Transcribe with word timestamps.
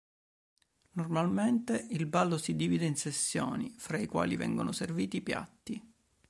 Normalmente 0.93 1.85
il 1.91 2.07
ballo 2.07 2.39
si 2.39 2.55
divide 2.55 2.87
in 2.87 2.95
sessioni, 2.95 3.71
fra 3.77 3.99
i 3.99 4.07
quali 4.07 4.35
vengono 4.35 4.71
serviti 4.71 5.21
piatti. 5.21 5.79